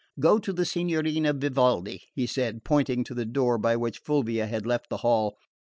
[0.19, 4.65] "Go to the Signorina Vivaldi," he said, pointing to the door by which Fulvia had
[4.65, 5.37] left the hall.